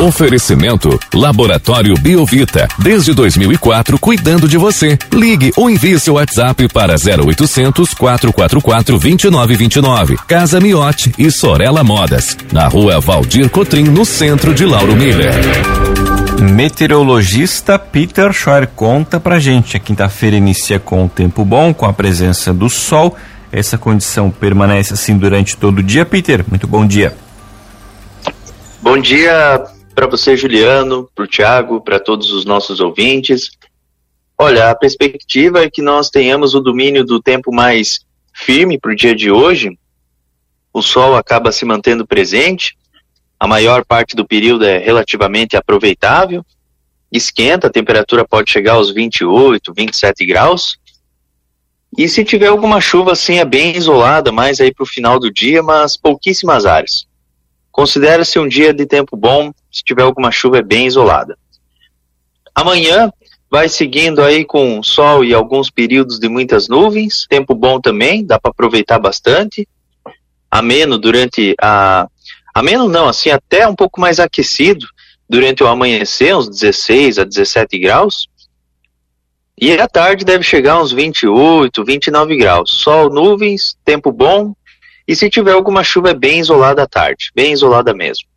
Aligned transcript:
Oferecimento 0.00 0.98
Laboratório 1.12 1.94
Biovita. 1.94 2.66
Desde 2.78 3.12
2004, 3.12 3.98
cuidando 3.98 4.48
de 4.48 4.56
você. 4.56 4.98
Ligue 5.12 5.52
ou 5.58 5.68
envie 5.68 6.00
seu 6.00 6.14
WhatsApp 6.14 6.68
para 6.68 6.94
0800 6.94 7.92
444 7.92 8.98
2929. 8.98 10.16
Casa 10.26 10.58
Miote 10.58 11.12
e 11.18 11.30
Sorella 11.30 11.84
Modas. 11.84 12.34
Na 12.50 12.66
rua 12.66 12.98
Valdir 12.98 13.50
Cotrim, 13.50 13.84
no 13.84 14.06
centro 14.06 14.54
de 14.54 14.64
Lauro 14.64 14.96
Miller. 14.96 15.34
Meteorologista 16.50 17.78
Peter 17.78 18.32
Schor 18.32 18.66
conta 18.74 19.20
pra 19.20 19.38
gente. 19.38 19.76
A 19.76 19.80
quinta-feira 19.80 20.34
inicia 20.34 20.80
com 20.80 21.04
o 21.04 21.08
tempo 21.10 21.44
bom, 21.44 21.74
com 21.74 21.84
a 21.84 21.92
presença 21.92 22.54
do 22.54 22.70
sol. 22.70 23.14
Essa 23.52 23.76
condição 23.76 24.30
permanece 24.30 24.94
assim 24.94 25.18
durante 25.18 25.58
todo 25.58 25.80
o 25.80 25.82
dia. 25.82 26.06
Peter, 26.06 26.42
muito 26.48 26.66
bom 26.66 26.86
dia. 26.86 27.14
Bom 28.82 28.98
dia 28.98 29.62
para 30.00 30.08
você, 30.08 30.34
Juliano, 30.34 31.10
para 31.14 31.24
o 31.24 31.28
Tiago, 31.28 31.78
para 31.78 32.00
todos 32.00 32.32
os 32.32 32.46
nossos 32.46 32.80
ouvintes. 32.80 33.50
Olha, 34.38 34.70
a 34.70 34.74
perspectiva 34.74 35.62
é 35.62 35.68
que 35.68 35.82
nós 35.82 36.08
tenhamos 36.08 36.54
o 36.54 36.60
domínio 36.60 37.04
do 37.04 37.20
tempo 37.20 37.52
mais 37.52 38.00
firme 38.32 38.78
para 38.78 38.92
o 38.92 38.96
dia 38.96 39.14
de 39.14 39.30
hoje. 39.30 39.78
O 40.72 40.80
sol 40.80 41.14
acaba 41.14 41.52
se 41.52 41.66
mantendo 41.66 42.06
presente, 42.06 42.78
a 43.38 43.46
maior 43.46 43.84
parte 43.84 44.16
do 44.16 44.26
período 44.26 44.64
é 44.64 44.78
relativamente 44.78 45.54
aproveitável, 45.54 46.42
esquenta, 47.12 47.66
a 47.66 47.70
temperatura 47.70 48.26
pode 48.26 48.50
chegar 48.50 48.76
aos 48.76 48.90
28, 48.90 49.74
27 49.76 50.24
graus. 50.24 50.78
E 51.98 52.08
se 52.08 52.24
tiver 52.24 52.46
alguma 52.46 52.80
chuva 52.80 53.12
assim, 53.12 53.38
é 53.38 53.44
bem 53.44 53.76
isolada, 53.76 54.32
mais 54.32 54.62
aí 54.62 54.72
para 54.72 54.84
o 54.84 54.86
final 54.86 55.20
do 55.20 55.30
dia, 55.30 55.62
mas 55.62 55.94
pouquíssimas 55.94 56.64
áreas. 56.64 57.09
Considera-se 57.70 58.38
um 58.38 58.48
dia 58.48 58.74
de 58.74 58.86
tempo 58.86 59.16
bom, 59.16 59.52
se 59.70 59.82
tiver 59.82 60.02
alguma 60.02 60.30
chuva 60.30 60.58
é 60.58 60.62
bem 60.62 60.86
isolada. 60.86 61.38
Amanhã 62.54 63.12
vai 63.50 63.68
seguindo 63.68 64.22
aí 64.22 64.44
com 64.44 64.82
sol 64.82 65.24
e 65.24 65.34
alguns 65.34 65.70
períodos 65.70 66.18
de 66.18 66.28
muitas 66.28 66.68
nuvens, 66.68 67.26
tempo 67.28 67.54
bom 67.54 67.80
também, 67.80 68.24
dá 68.24 68.38
para 68.38 68.50
aproveitar 68.50 68.98
bastante. 68.98 69.68
Ameno 70.50 70.98
durante 70.98 71.54
a 71.60 72.08
ameno 72.54 72.88
não, 72.88 73.08
assim 73.08 73.30
até 73.30 73.66
um 73.66 73.74
pouco 73.74 74.00
mais 74.00 74.18
aquecido 74.20 74.86
durante 75.28 75.62
o 75.62 75.66
amanhecer, 75.68 76.36
uns 76.36 76.48
16 76.48 77.18
a 77.18 77.24
17 77.24 77.78
graus. 77.78 78.28
E 79.60 79.72
à 79.72 79.86
tarde 79.86 80.24
deve 80.24 80.42
chegar 80.42 80.80
uns 80.80 80.90
28, 80.90 81.84
29 81.84 82.36
graus. 82.36 82.70
Sol, 82.70 83.10
nuvens, 83.10 83.76
tempo 83.84 84.10
bom, 84.10 84.54
e 85.10 85.16
se 85.16 85.28
tiver 85.28 85.50
alguma 85.50 85.82
chuva, 85.82 86.10
é 86.10 86.14
bem 86.14 86.38
isolada 86.38 86.84
à 86.84 86.86
tarde, 86.86 87.32
bem 87.34 87.52
isolada 87.52 87.92
mesmo. 87.92 88.28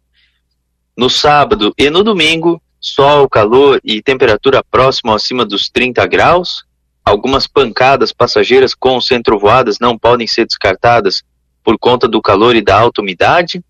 No 0.98 1.08
sábado 1.08 1.72
e 1.78 1.88
no 1.88 2.04
domingo, 2.04 2.60
sol, 2.80 3.30
calor 3.30 3.80
e 3.84 4.02
temperatura 4.02 4.64
próxima 4.72 5.16
acima 5.16 5.46
dos 5.46 5.70
30 5.70 6.04
graus. 6.08 6.66
Algumas 7.06 7.46
pancadas 7.46 8.12
passageiras 8.12 8.74
com 8.74 9.00
centrovoadas 9.00 9.78
não 9.80 10.00
podem 10.00 10.26
ser 10.26 10.48
descartadas 10.48 11.22
por 11.64 11.78
conta 11.78 12.08
do 12.08 12.20
calor 12.20 12.56
e 12.56 12.62
da 12.64 12.80
alta 12.80 13.02
umidade. 13.02 13.64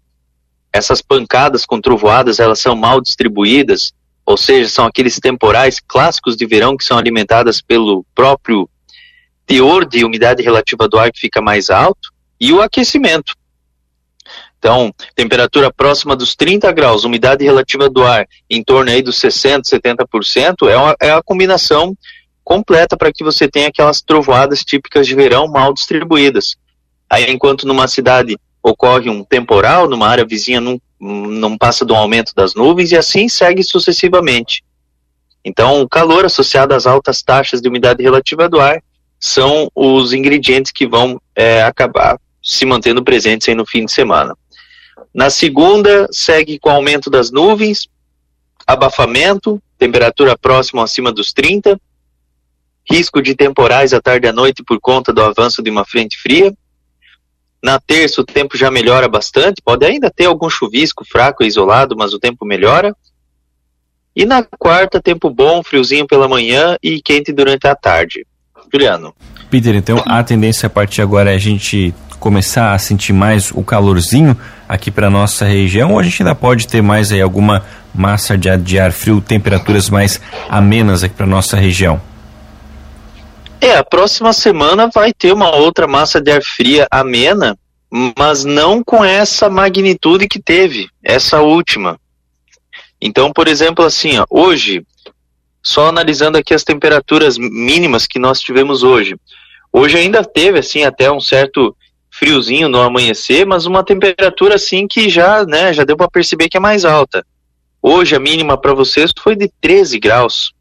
Essas 0.71 1.01
pancadas 1.01 1.65
com 1.65 1.81
trovoadas, 1.81 2.39
elas 2.39 2.59
são 2.59 2.73
mal 2.73 3.01
distribuídas, 3.01 3.91
ou 4.25 4.37
seja, 4.37 4.69
são 4.69 4.85
aqueles 4.85 5.19
temporais 5.19 5.81
clássicos 5.85 6.37
de 6.37 6.45
verão 6.45 6.77
que 6.77 6.85
são 6.85 6.97
alimentadas 6.97 7.61
pelo 7.61 8.05
próprio 8.15 8.69
teor 9.45 9.83
de 9.83 10.05
umidade 10.05 10.41
relativa 10.41 10.87
do 10.87 10.97
ar 10.97 11.11
que 11.11 11.19
fica 11.19 11.41
mais 11.41 11.69
alto 11.69 12.12
e 12.39 12.51
o 12.53 12.61
aquecimento. 12.61 13.33
Então, 14.63 14.93
temperatura 15.13 15.73
próxima 15.73 16.15
dos 16.15 16.35
30 16.35 16.71
graus, 16.71 17.03
umidade 17.03 17.43
relativa 17.43 17.89
do 17.89 18.01
ar 18.01 18.25
em 18.49 18.63
torno 18.63 18.91
aí 18.91 19.01
dos 19.01 19.19
60%, 19.19 19.63
70%, 19.63 20.69
é, 20.69 20.77
uma, 20.77 20.95
é 21.01 21.11
a 21.11 21.21
combinação 21.21 21.93
completa 22.45 22.95
para 22.95 23.11
que 23.11 23.25
você 23.25 23.45
tenha 23.45 23.67
aquelas 23.67 24.01
trovoadas 24.01 24.61
típicas 24.61 25.05
de 25.05 25.15
verão 25.15 25.49
mal 25.49 25.73
distribuídas. 25.73 26.55
Aí, 27.09 27.29
enquanto 27.29 27.67
numa 27.67 27.89
cidade 27.89 28.37
ocorre 28.63 29.09
um 29.09 29.21
temporal, 29.21 29.89
numa 29.89 30.07
área 30.07 30.25
vizinha 30.25 30.61
não, 30.61 30.79
não 30.97 31.57
passa 31.57 31.83
do 31.83 31.93
aumento 31.93 32.33
das 32.33 32.55
nuvens 32.55 32.93
e 32.93 32.95
assim 32.95 33.27
segue 33.27 33.63
sucessivamente. 33.63 34.63
Então, 35.43 35.81
o 35.81 35.89
calor 35.89 36.23
associado 36.23 36.73
às 36.73 36.87
altas 36.87 37.21
taxas 37.21 37.61
de 37.61 37.67
umidade 37.67 38.01
relativa 38.01 38.47
do 38.47 38.61
ar 38.61 38.81
são 39.19 39.69
os 39.75 40.13
ingredientes 40.13 40.71
que 40.71 40.87
vão 40.87 41.21
é, 41.35 41.63
acabar 41.63 42.17
se 42.43 42.65
mantendo 42.65 43.03
presentes 43.03 43.47
aí 43.47 43.55
no 43.55 43.65
fim 43.65 43.85
de 43.85 43.91
semana. 43.93 44.35
Na 45.13 45.29
segunda, 45.29 46.07
segue 46.11 46.59
com 46.59 46.69
aumento 46.69 47.09
das 47.09 47.31
nuvens, 47.31 47.87
abafamento, 48.67 49.61
temperatura 49.77 50.37
próxima 50.37 50.83
acima 50.83 51.11
dos 51.11 51.31
30, 51.31 51.79
risco 52.89 53.21
de 53.21 53.35
temporais 53.35 53.93
à 53.93 54.01
tarde 54.01 54.27
e 54.27 54.29
à 54.29 54.33
noite 54.33 54.63
por 54.63 54.79
conta 54.79 55.13
do 55.13 55.21
avanço 55.21 55.63
de 55.63 55.69
uma 55.69 55.85
frente 55.85 56.17
fria. 56.17 56.53
Na 57.63 57.79
terça, 57.79 58.19
o 58.19 58.25
tempo 58.25 58.57
já 58.57 58.69
melhora 58.69 59.07
bastante, 59.07 59.61
pode 59.63 59.85
ainda 59.85 60.11
ter 60.11 60.25
algum 60.25 60.49
chuvisco 60.49 61.05
fraco 61.05 61.43
e 61.43 61.47
isolado, 61.47 61.95
mas 61.95 62.13
o 62.13 62.19
tempo 62.19 62.45
melhora. 62.45 62.93
E 64.15 64.25
na 64.25 64.43
quarta, 64.43 65.01
tempo 65.01 65.29
bom, 65.29 65.63
friozinho 65.63 66.05
pela 66.05 66.27
manhã 66.27 66.77
e 66.83 67.01
quente 67.01 67.31
durante 67.31 67.65
a 67.65 67.75
tarde. 67.75 68.27
Juliano. 68.73 69.13
Peter, 69.49 69.75
então 69.75 70.01
a 70.05 70.23
tendência 70.23 70.67
a 70.67 70.69
partir 70.69 71.01
agora 71.01 71.31
é 71.31 71.35
a 71.35 71.39
gente 71.39 71.93
começar 72.19 72.73
a 72.73 72.79
sentir 72.79 73.13
mais 73.13 73.51
o 73.51 73.63
calorzinho 73.63 74.35
aqui 74.67 74.89
para 74.89 75.09
nossa 75.09 75.45
região 75.45 75.91
ou 75.91 75.99
a 75.99 76.03
gente 76.03 76.23
ainda 76.23 76.33
pode 76.33 76.67
ter 76.67 76.81
mais 76.81 77.11
aí 77.11 77.21
alguma 77.21 77.63
massa 77.93 78.37
de 78.37 78.49
ar, 78.49 78.57
de 78.57 78.79
ar 78.79 78.91
frio, 78.91 79.21
temperaturas 79.21 79.89
mais 79.89 80.19
amenas 80.49 81.03
aqui 81.03 81.13
para 81.13 81.27
nossa 81.27 81.57
região? 81.57 82.01
É, 83.61 83.77
a 83.77 83.83
próxima 83.83 84.33
semana 84.33 84.89
vai 84.93 85.13
ter 85.13 85.31
uma 85.31 85.55
outra 85.55 85.85
massa 85.85 86.19
de 86.19 86.31
ar 86.31 86.41
fria 86.41 86.87
amena, 86.89 87.57
mas 88.17 88.43
não 88.43 88.83
com 88.83 89.05
essa 89.05 89.49
magnitude 89.49 90.27
que 90.27 90.41
teve, 90.41 90.89
essa 91.03 91.41
última. 91.41 91.99
Então, 92.99 93.31
por 93.31 93.47
exemplo, 93.47 93.85
assim, 93.85 94.17
ó, 94.17 94.25
hoje, 94.29 94.83
só 95.63 95.87
analisando 95.87 96.37
aqui 96.37 96.53
as 96.53 96.65
temperaturas 96.65 97.37
mínimas 97.37 98.05
que 98.05 98.19
nós 98.19 98.41
tivemos 98.41 98.83
hoje. 98.83 99.15
Hoje 99.71 99.97
ainda 99.97 100.23
teve, 100.23 100.59
assim, 100.59 100.83
até 100.83 101.09
um 101.09 101.21
certo 101.21 101.75
friozinho 102.11 102.69
no 102.69 102.79
amanhecer, 102.79 103.45
mas 103.45 103.65
uma 103.65 103.83
temperatura 103.83 104.55
assim 104.55 104.87
que 104.87 105.09
já, 105.09 105.43
né, 105.45 105.73
já 105.73 105.83
deu 105.83 105.97
para 105.97 106.07
perceber 106.07 106.47
que 106.47 106.57
é 106.57 106.59
mais 106.59 106.85
alta. 106.85 107.25
Hoje 107.81 108.15
a 108.15 108.19
mínima 108.19 108.55
para 108.55 108.73
vocês 108.73 109.11
foi 109.17 109.35
de 109.35 109.51
13 109.59 109.99
graus, 109.99 110.53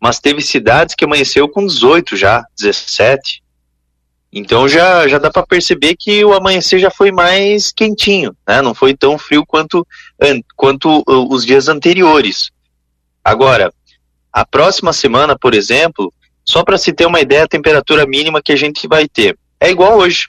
mas 0.00 0.20
teve 0.20 0.40
cidades 0.40 0.94
que 0.94 1.04
amanheceu 1.04 1.48
com 1.48 1.66
18 1.66 2.16
já, 2.16 2.42
17. 2.58 3.42
Então 4.32 4.66
já, 4.66 5.06
já 5.06 5.18
dá 5.18 5.30
para 5.30 5.46
perceber 5.46 5.96
que 5.98 6.24
o 6.24 6.32
amanhecer 6.32 6.78
já 6.78 6.90
foi 6.90 7.12
mais 7.12 7.70
quentinho, 7.70 8.34
né? 8.48 8.62
Não 8.62 8.74
foi 8.74 8.94
tão 8.94 9.18
frio 9.18 9.44
quanto, 9.44 9.86
quanto 10.56 11.02
os 11.06 11.44
dias 11.44 11.68
anteriores. 11.68 12.50
Agora, 13.22 13.72
a 14.32 14.44
próxima 14.46 14.92
semana, 14.92 15.38
por 15.38 15.54
exemplo, 15.54 16.12
só 16.44 16.64
para 16.64 16.78
se 16.78 16.92
ter 16.92 17.06
uma 17.06 17.20
ideia, 17.20 17.44
a 17.44 17.48
temperatura 17.48 18.06
mínima 18.06 18.42
que 18.42 18.52
a 18.52 18.56
gente 18.56 18.86
vai 18.88 19.08
ter 19.08 19.36
é 19.60 19.70
igual 19.70 19.98
hoje. 19.98 20.28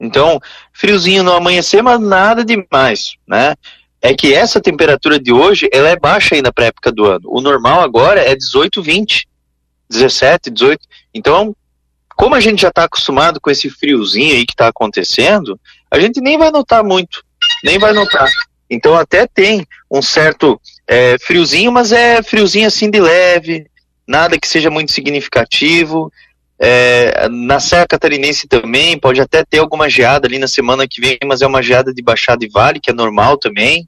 Então, 0.00 0.38
friozinho 0.72 1.22
no 1.22 1.32
amanhecer, 1.32 1.82
mas 1.82 2.00
nada 2.00 2.44
demais, 2.44 3.16
né? 3.26 3.54
É 4.00 4.14
que 4.14 4.32
essa 4.32 4.60
temperatura 4.60 5.18
de 5.18 5.32
hoje, 5.32 5.68
ela 5.72 5.88
é 5.88 5.98
baixa 5.98 6.36
ainda 6.36 6.52
para 6.52 6.66
época 6.66 6.92
do 6.92 7.04
ano. 7.04 7.22
O 7.24 7.40
normal 7.40 7.80
agora 7.80 8.20
é 8.20 8.34
18, 8.36 8.80
20, 8.80 9.28
17, 9.90 10.50
18. 10.50 10.80
Então, 11.12 11.54
como 12.16 12.36
a 12.36 12.40
gente 12.40 12.62
já 12.62 12.68
está 12.68 12.84
acostumado 12.84 13.40
com 13.40 13.50
esse 13.50 13.68
friozinho 13.68 14.36
aí 14.36 14.46
que 14.46 14.52
está 14.52 14.68
acontecendo, 14.68 15.58
a 15.90 15.98
gente 15.98 16.20
nem 16.20 16.38
vai 16.38 16.50
notar 16.52 16.84
muito, 16.84 17.24
nem 17.64 17.78
vai 17.78 17.92
notar. 17.92 18.30
Então, 18.70 18.94
até 18.94 19.26
tem 19.26 19.66
um 19.90 20.00
certo 20.00 20.60
é, 20.88 21.16
friozinho, 21.18 21.70
mas 21.70 21.92
é 21.92 22.22
friozinho 22.22 22.66
assim 22.66 22.90
de 22.90 22.98
leve, 22.98 23.66
nada 24.06 24.38
que 24.38 24.48
seja 24.48 24.70
muito 24.70 24.90
significativo. 24.90 26.10
É, 26.58 27.28
na 27.28 27.60
Serra 27.60 27.86
Catarinense 27.86 28.48
também, 28.48 28.98
pode 28.98 29.20
até 29.20 29.44
ter 29.44 29.58
alguma 29.58 29.88
geada 29.88 30.26
ali 30.26 30.38
na 30.38 30.48
semana 30.48 30.88
que 30.88 31.00
vem, 31.00 31.18
mas 31.26 31.42
é 31.42 31.46
uma 31.46 31.62
geada 31.62 31.92
de 31.92 32.02
baixada 32.02 32.44
e 32.44 32.48
vale, 32.48 32.80
que 32.80 32.90
é 32.90 32.94
normal 32.94 33.36
também. 33.36 33.86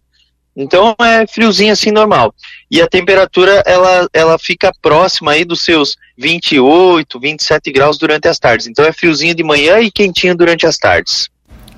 Então 0.55 0.95
é 1.01 1.27
friozinho 1.27 1.73
assim 1.73 1.91
normal. 1.91 2.35
E 2.71 2.83
a 2.83 2.87
temperatura 2.87 3.63
ela, 3.65 4.09
ela 4.13 4.39
fica 4.39 4.71
próxima 4.83 5.33
aí 5.33 5.45
dos 5.45 5.63
seus 5.63 5.97
28, 6.19 7.19
27 7.19 7.73
graus 7.73 7.97
durante 7.97 8.29
as 8.29 8.39
tardes. 8.39 8.67
Então 8.67 8.85
é 8.85 8.93
friozinho 8.93 9.35
de 9.35 9.43
manhã 9.43 9.81
e 9.81 9.91
quentinho 9.91 10.37
durante 10.37 10.67
as 10.67 10.77
tardes. 10.77 11.29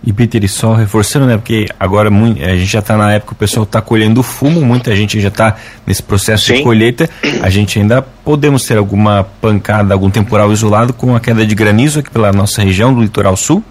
E 0.05 0.13
Peter, 0.13 0.43
e 0.43 0.49
só 0.49 0.75
reforçando, 0.75 1.27
né? 1.27 1.37
Porque 1.37 1.67
agora 1.79 2.11
a 2.11 2.57
gente 2.57 2.67
já 2.67 2.81
está 2.81 2.97
na 2.97 3.13
época, 3.13 3.33
o 3.33 3.37
pessoal 3.37 3.63
está 3.63 3.81
colhendo 3.81 4.21
fumo, 4.23 4.61
muita 4.61 4.97
gente 4.97 5.21
já 5.21 5.29
está 5.29 5.57
nesse 5.87 6.03
processo 6.03 6.47
Sim. 6.47 6.55
de 6.55 6.63
colheita. 6.63 7.09
A 7.41 7.49
gente 7.49 7.79
ainda 7.79 8.03
podemos 8.03 8.67
ter 8.67 8.77
alguma 8.77 9.23
pancada, 9.41 9.95
algum 9.95 10.11
temporal 10.11 10.53
isolado 10.53 10.93
com 10.93 11.15
a 11.15 11.21
queda 11.21 11.47
de 11.47 11.55
granizo 11.55 12.01
aqui 12.01 12.11
pela 12.11 12.33
nossa 12.33 12.63
região 12.63 12.93
do 12.93 13.01
litoral 13.01 13.37
sul? 13.37 13.63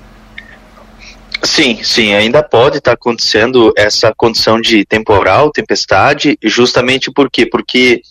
Sim, 1.43 1.79
sim, 1.83 2.13
ainda 2.13 2.43
pode 2.43 2.77
estar 2.77 2.91
tá 2.91 2.95
acontecendo 2.95 3.73
essa 3.75 4.13
condição 4.15 4.61
de 4.61 4.85
temporal, 4.85 5.51
tempestade, 5.51 6.37
justamente 6.43 7.11
por 7.11 7.31
quê? 7.31 7.45
Porque 7.45 8.01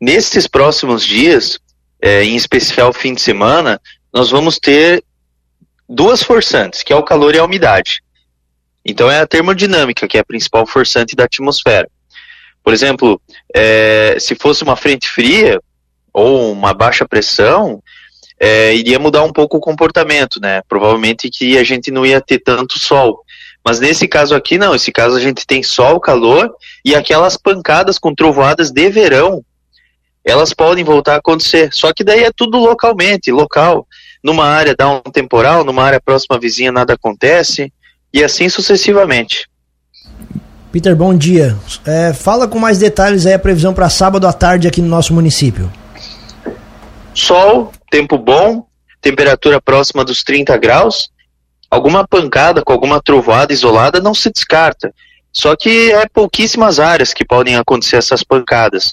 nesses 0.00 0.46
próximos 0.48 1.06
dias, 1.06 1.58
é, 2.02 2.24
em 2.24 2.34
especial 2.34 2.92
fim 2.92 3.14
de 3.14 3.22
semana, 3.22 3.80
nós 4.12 4.30
vamos 4.30 4.58
ter 4.58 5.04
duas 5.94 6.22
forçantes, 6.22 6.82
que 6.82 6.92
é 6.92 6.96
o 6.96 7.02
calor 7.02 7.34
e 7.34 7.38
a 7.38 7.44
umidade. 7.44 8.02
Então 8.84 9.10
é 9.10 9.20
a 9.20 9.26
termodinâmica 9.26 10.06
que 10.06 10.18
é 10.18 10.20
a 10.20 10.24
principal 10.24 10.66
forçante 10.66 11.16
da 11.16 11.24
atmosfera. 11.24 11.88
Por 12.62 12.72
exemplo, 12.72 13.20
é, 13.54 14.16
se 14.18 14.34
fosse 14.34 14.62
uma 14.62 14.76
frente 14.76 15.08
fria 15.08 15.60
ou 16.12 16.52
uma 16.52 16.74
baixa 16.74 17.06
pressão, 17.06 17.82
é, 18.38 18.74
iria 18.74 18.98
mudar 18.98 19.22
um 19.22 19.32
pouco 19.32 19.56
o 19.56 19.60
comportamento, 19.60 20.40
né? 20.40 20.62
Provavelmente 20.68 21.30
que 21.30 21.56
a 21.56 21.64
gente 21.64 21.90
não 21.90 22.04
ia 22.04 22.20
ter 22.20 22.38
tanto 22.38 22.78
sol. 22.78 23.22
Mas 23.64 23.80
nesse 23.80 24.06
caso 24.06 24.34
aqui, 24.34 24.58
não. 24.58 24.72
Nesse 24.72 24.92
caso 24.92 25.16
a 25.16 25.20
gente 25.20 25.46
tem 25.46 25.62
sol, 25.62 26.00
calor 26.00 26.54
e 26.84 26.94
aquelas 26.94 27.36
pancadas 27.36 27.98
com 27.98 28.14
trovoadas 28.14 28.70
de 28.70 28.90
verão, 28.90 29.42
elas 30.24 30.52
podem 30.52 30.84
voltar 30.84 31.14
a 31.14 31.18
acontecer. 31.18 31.70
Só 31.72 31.92
que 31.92 32.04
daí 32.04 32.24
é 32.24 32.30
tudo 32.34 32.58
localmente, 32.58 33.30
local. 33.30 33.86
Numa 34.24 34.46
área 34.46 34.74
dá 34.74 34.88
um 34.88 35.00
temporal, 35.00 35.64
numa 35.64 35.84
área 35.84 36.00
próxima 36.00 36.40
vizinha 36.40 36.72
nada 36.72 36.94
acontece 36.94 37.70
e 38.10 38.24
assim 38.24 38.48
sucessivamente. 38.48 39.46
Peter, 40.72 40.96
bom 40.96 41.14
dia. 41.14 41.54
É, 41.84 42.14
fala 42.14 42.48
com 42.48 42.58
mais 42.58 42.78
detalhes 42.78 43.26
aí 43.26 43.34
a 43.34 43.38
previsão 43.38 43.74
para 43.74 43.90
sábado 43.90 44.26
à 44.26 44.32
tarde 44.32 44.66
aqui 44.66 44.80
no 44.80 44.88
nosso 44.88 45.12
município. 45.12 45.70
Sol, 47.12 47.70
tempo 47.90 48.16
bom, 48.16 48.66
temperatura 49.00 49.60
próxima 49.60 50.02
dos 50.02 50.24
30 50.24 50.56
graus. 50.56 51.10
Alguma 51.70 52.08
pancada 52.08 52.62
com 52.62 52.72
alguma 52.72 53.02
trovoada 53.02 53.52
isolada 53.52 54.00
não 54.00 54.14
se 54.14 54.30
descarta. 54.30 54.90
Só 55.30 55.54
que 55.54 55.92
é 55.92 56.08
pouquíssimas 56.08 56.80
áreas 56.80 57.12
que 57.12 57.26
podem 57.26 57.56
acontecer 57.56 57.96
essas 57.96 58.22
pancadas. 58.22 58.92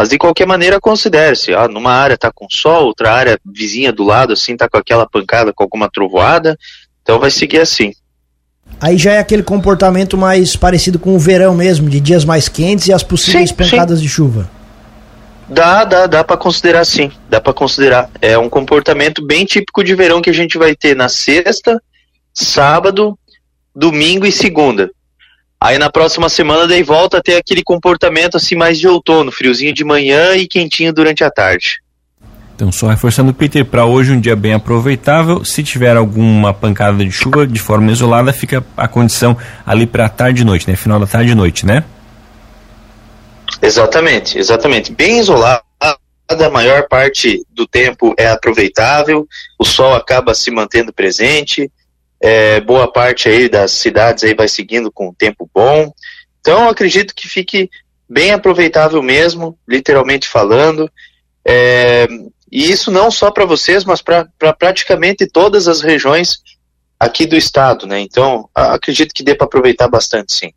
Mas 0.00 0.08
de 0.08 0.16
qualquer 0.16 0.46
maneira 0.46 0.80
considere-se, 0.80 1.52
ah, 1.52 1.68
numa 1.68 1.92
área 1.92 2.14
está 2.14 2.32
com 2.32 2.46
sol, 2.48 2.86
outra 2.86 3.12
área 3.12 3.38
vizinha 3.44 3.92
do 3.92 4.02
lado 4.02 4.32
assim 4.32 4.54
está 4.54 4.66
com 4.66 4.78
aquela 4.78 5.06
pancada 5.06 5.52
com 5.52 5.62
alguma 5.62 5.90
trovoada, 5.90 6.56
então 7.02 7.18
vai 7.18 7.30
seguir 7.30 7.60
assim. 7.60 7.92
Aí 8.80 8.96
já 8.96 9.12
é 9.12 9.18
aquele 9.18 9.42
comportamento 9.42 10.16
mais 10.16 10.56
parecido 10.56 10.98
com 10.98 11.14
o 11.14 11.18
verão 11.18 11.54
mesmo, 11.54 11.90
de 11.90 12.00
dias 12.00 12.24
mais 12.24 12.48
quentes 12.48 12.88
e 12.88 12.94
as 12.94 13.02
possíveis 13.02 13.50
sim, 13.50 13.54
pancadas 13.54 13.98
sim. 13.98 14.04
de 14.04 14.08
chuva. 14.08 14.50
Dá, 15.46 15.84
dá, 15.84 16.06
dá 16.06 16.24
para 16.24 16.38
considerar 16.38 16.86
sim, 16.86 17.12
dá 17.28 17.38
para 17.38 17.52
considerar. 17.52 18.08
É 18.22 18.38
um 18.38 18.48
comportamento 18.48 19.22
bem 19.22 19.44
típico 19.44 19.84
de 19.84 19.94
verão 19.94 20.22
que 20.22 20.30
a 20.30 20.32
gente 20.34 20.56
vai 20.56 20.74
ter 20.74 20.96
na 20.96 21.10
sexta, 21.10 21.78
sábado, 22.32 23.18
domingo 23.76 24.24
e 24.24 24.32
segunda. 24.32 24.90
Aí 25.62 25.78
na 25.78 25.90
próxima 25.90 26.28
semana 26.28 26.66
daí 26.66 26.82
volta 26.82 27.18
a 27.18 27.22
ter 27.22 27.36
aquele 27.36 27.62
comportamento 27.62 28.36
assim 28.36 28.56
mais 28.56 28.78
de 28.78 28.88
outono, 28.88 29.30
friozinho 29.30 29.74
de 29.74 29.84
manhã 29.84 30.34
e 30.34 30.48
quentinho 30.48 30.92
durante 30.92 31.22
a 31.22 31.30
tarde. 31.30 31.80
Então, 32.54 32.70
só 32.70 32.88
reforçando, 32.88 33.32
Peter, 33.32 33.64
para 33.64 33.86
hoje 33.86 34.12
um 34.12 34.20
dia 34.20 34.36
bem 34.36 34.52
aproveitável. 34.52 35.44
Se 35.44 35.62
tiver 35.62 35.96
alguma 35.96 36.52
pancada 36.52 37.02
de 37.04 37.10
chuva 37.10 37.46
de 37.46 37.58
forma 37.58 37.90
isolada, 37.90 38.32
fica 38.32 38.64
a 38.76 38.86
condição 38.86 39.36
ali 39.64 39.86
para 39.86 40.08
tarde 40.08 40.42
e 40.42 40.44
noite, 40.44 40.68
né? 40.68 40.76
Final 40.76 41.00
da 41.00 41.06
tarde 41.06 41.32
e 41.32 41.34
noite, 41.34 41.64
né? 41.64 41.84
Exatamente, 43.62 44.38
exatamente. 44.38 44.92
Bem 44.92 45.20
isolado, 45.20 45.62
a 45.82 46.50
maior 46.50 46.86
parte 46.86 47.42
do 47.50 47.66
tempo 47.66 48.14
é 48.16 48.28
aproveitável, 48.28 49.26
o 49.58 49.64
sol 49.64 49.94
acaba 49.94 50.34
se 50.34 50.50
mantendo 50.50 50.92
presente, 50.92 51.70
é, 52.20 52.60
boa 52.60 52.90
parte 52.90 53.28
aí 53.28 53.48
das 53.48 53.72
cidades 53.72 54.24
aí 54.24 54.34
vai 54.34 54.48
seguindo 54.48 54.92
com 54.92 55.08
o 55.08 55.14
tempo 55.14 55.48
bom. 55.54 55.92
Então, 56.40 56.68
acredito 56.68 57.14
que 57.14 57.28
fique 57.28 57.70
bem 58.08 58.32
aproveitável 58.32 59.02
mesmo, 59.02 59.58
literalmente 59.68 60.28
falando. 60.28 60.90
É, 61.46 62.06
e 62.50 62.70
isso 62.70 62.90
não 62.90 63.10
só 63.10 63.30
para 63.30 63.44
vocês, 63.44 63.84
mas 63.84 64.02
para 64.02 64.26
pra 64.38 64.52
praticamente 64.52 65.26
todas 65.26 65.68
as 65.68 65.80
regiões 65.80 66.40
aqui 66.98 67.24
do 67.24 67.36
estado, 67.36 67.86
né? 67.86 68.00
Então, 68.00 68.48
acredito 68.54 69.14
que 69.14 69.22
dê 69.22 69.34
para 69.34 69.46
aproveitar 69.46 69.88
bastante, 69.88 70.34
sim. 70.34 70.52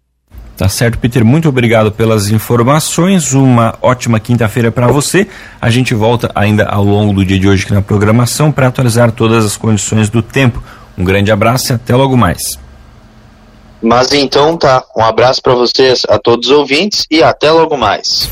Tá 0.57 0.69
certo, 0.69 0.99
Peter. 0.99 1.25
Muito 1.25 1.49
obrigado 1.49 1.91
pelas 1.91 2.29
informações. 2.29 3.33
Uma 3.33 3.75
ótima 3.81 4.19
quinta-feira 4.19 4.71
para 4.71 4.87
você. 4.87 5.27
A 5.59 5.69
gente 5.69 5.95
volta 5.95 6.31
ainda 6.35 6.65
ao 6.65 6.83
longo 6.83 7.13
do 7.13 7.25
dia 7.25 7.39
de 7.39 7.47
hoje 7.47 7.63
aqui 7.63 7.73
na 7.73 7.81
programação 7.81 8.51
para 8.51 8.67
atualizar 8.67 9.11
todas 9.11 9.45
as 9.45 9.57
condições 9.57 10.09
do 10.09 10.21
tempo. 10.21 10.61
Um 10.97 11.03
grande 11.03 11.31
abraço 11.31 11.73
e 11.73 11.75
até 11.75 11.95
logo 11.95 12.15
mais. 12.15 12.59
Mas 13.81 14.13
então 14.13 14.55
tá. 14.57 14.83
Um 14.95 15.03
abraço 15.03 15.41
para 15.41 15.53
vocês, 15.53 16.03
a 16.07 16.17
todos 16.17 16.49
os 16.49 16.57
ouvintes 16.57 17.05
e 17.11 17.21
até 17.21 17.51
logo 17.51 17.75
mais. 17.75 18.29